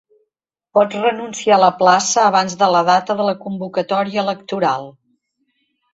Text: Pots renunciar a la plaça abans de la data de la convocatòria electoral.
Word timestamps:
Pots 0.77 0.95
renunciar 1.01 1.53
a 1.59 1.63
la 1.65 1.69
plaça 1.83 2.23
abans 2.31 2.57
de 2.63 2.69
la 2.77 2.83
data 2.89 3.19
de 3.21 3.27
la 3.31 3.39
convocatòria 3.47 4.25
electoral. 4.27 4.93